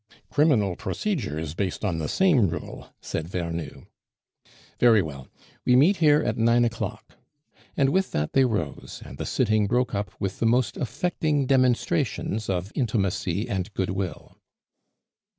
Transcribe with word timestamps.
"Criminal 0.31 0.75
procedure 0.75 1.37
is 1.37 1.53
based 1.53 1.85
on 1.85 1.99
the 1.99 2.09
same 2.09 2.47
rule," 2.49 2.89
said 3.01 3.27
Vernou. 3.27 3.85
"Very 4.79 4.99
well, 4.99 5.27
we 5.63 5.75
meet 5.75 5.97
here 5.97 6.23
at 6.23 6.39
nine 6.39 6.65
o'clock," 6.65 7.19
and 7.77 7.89
with 7.89 8.09
that 8.11 8.33
they 8.33 8.43
rose, 8.43 9.03
and 9.05 9.19
the 9.19 9.27
sitting 9.27 9.67
broke 9.67 9.93
up 9.93 10.09
with 10.19 10.39
the 10.39 10.47
most 10.47 10.75
affecting 10.75 11.45
demonstrations 11.45 12.49
of 12.49 12.71
intimacy 12.73 13.47
and 13.47 13.71
good 13.75 13.91
will. 13.91 14.39